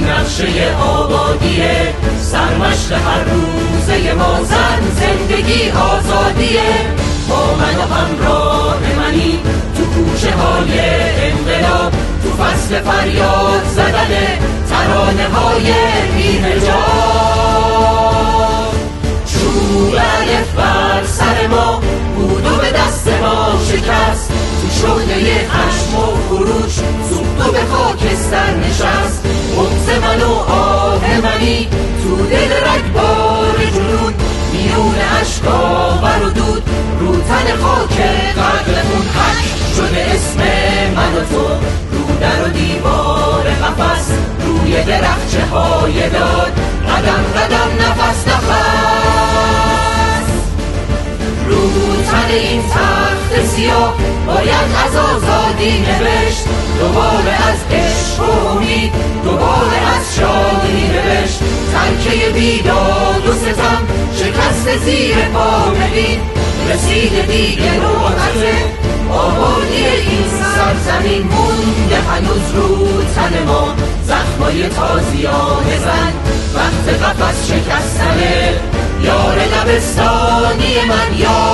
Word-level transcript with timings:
نقشه 0.00 0.76
آبادیه. 0.76 1.94
سرمشق 2.22 2.92
هر 2.92 3.24
روزه 3.24 4.12
ما 4.12 4.44
زن 4.44 4.82
زندگی 5.00 5.70
آزادیه. 5.70 6.72
با 7.28 7.54
من 7.54 7.76
و 7.76 7.94
همراه 7.94 8.78
منی 8.98 9.38
تو 9.76 9.84
کوچه 9.84 10.36
های 10.36 10.80
انقلاب. 11.30 11.92
تو 12.22 12.44
فصل 12.44 12.80
فریاد 12.80 13.64
زدن 13.74 14.38
ترانه 14.70 15.28
های 15.28 15.74
چوب 19.26 19.94
بر 20.56 21.04
سر 21.06 21.46
ما 21.46 21.80
بود 22.16 22.46
و 22.46 22.56
به 22.56 22.70
دست 22.70 23.08
ما 23.08 23.58
شکست؟ 23.68 24.28
تو 24.62 24.68
شعله 24.80 25.48
خشم 25.48 25.96
و 25.96 26.16
خروش 26.28 26.74
سوخت 27.08 27.48
و 27.48 27.52
به 27.52 27.64
خاکستر 27.64 28.54
نشست. 28.56 29.33
من 30.14 30.22
و 30.22 30.32
آه 30.32 31.20
منی 31.20 31.68
تو 32.02 32.26
دل 32.26 32.52
رگبار 32.52 33.56
جنون. 33.74 34.14
میون 34.52 34.94
عشقا 35.20 35.98
و 36.02 36.30
دود 36.30 36.62
رو 37.00 37.16
تن 37.16 37.56
خاک 37.62 37.96
قدرمون 38.32 39.06
حک 39.14 39.44
شده 39.76 40.06
اسم 40.14 40.38
من 40.96 41.14
و 41.14 41.24
تو 41.24 41.48
رو 41.92 42.16
در 42.20 42.44
و 42.44 42.48
دیوار 42.48 43.42
قفص 43.42 44.10
روی 44.40 44.82
درخچه 44.82 45.46
های 45.46 46.10
داد 46.10 46.52
قدم 46.88 47.24
قدم 47.36 47.70
نفس 47.80 48.28
نفس. 48.28 49.64
رو 51.48 52.02
تن 52.10 52.30
این 52.30 52.62
تخت 52.62 53.46
سیاه 53.46 53.94
باید 54.26 54.68
از 54.86 54.96
آزادی 54.96 55.78
نوشت. 55.78 56.44
دوباره 56.78 57.34
از 57.48 57.58
عشق 57.70 58.28
و 58.28 58.48
امید 58.48 58.92
بیداد 62.34 63.28
و 63.28 63.32
ستم 63.32 63.82
شکست 64.16 64.84
زیر 64.84 65.16
پا 65.34 65.70
ببین 65.70 66.20
رسید 66.70 67.26
دیگه 67.26 67.72
نوبت 67.72 68.74
آبادی 69.10 69.84
این 69.84 70.24
سرزمین 70.54 71.22
مونده 71.22 71.96
هنوز 72.10 72.54
رو 72.54 73.02
تن 73.14 73.42
ما. 73.46 73.74
زخمای 74.06 74.68
تازیان 74.68 75.64
زن 75.84 76.12
وقت 76.54 77.02
قفص 77.02 77.46
شکستنه. 77.46 78.54
یار 79.02 79.38
لبستانی 79.38 80.74
من 80.88 81.18
یار 81.18 81.53